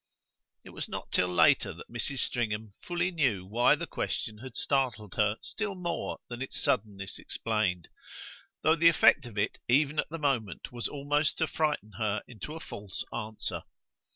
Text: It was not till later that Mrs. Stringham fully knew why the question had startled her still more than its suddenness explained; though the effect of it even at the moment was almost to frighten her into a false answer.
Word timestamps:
It 0.63 0.71
was 0.71 0.89
not 0.89 1.11
till 1.11 1.27
later 1.27 1.73
that 1.73 1.87
Mrs. 1.91 2.17
Stringham 2.25 2.73
fully 2.81 3.11
knew 3.11 3.45
why 3.45 3.75
the 3.75 3.85
question 3.85 4.39
had 4.39 4.57
startled 4.57 5.13
her 5.13 5.37
still 5.43 5.75
more 5.75 6.17
than 6.27 6.41
its 6.41 6.59
suddenness 6.59 7.19
explained; 7.19 7.87
though 8.63 8.75
the 8.75 8.87
effect 8.89 9.27
of 9.27 9.37
it 9.37 9.59
even 9.67 9.99
at 9.99 10.09
the 10.09 10.17
moment 10.17 10.71
was 10.71 10.87
almost 10.87 11.37
to 11.37 11.45
frighten 11.45 11.91
her 11.99 12.23
into 12.27 12.55
a 12.55 12.59
false 12.59 13.05
answer. 13.13 13.61